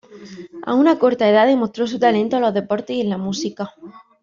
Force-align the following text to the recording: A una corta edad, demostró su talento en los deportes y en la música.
A 0.65 0.73
una 0.73 0.97
corta 0.97 1.29
edad, 1.29 1.45
demostró 1.45 1.85
su 1.85 1.99
talento 1.99 2.35
en 2.35 2.41
los 2.41 2.55
deportes 2.55 2.95
y 2.95 3.01
en 3.01 3.11
la 3.11 3.19
música. 3.19 3.71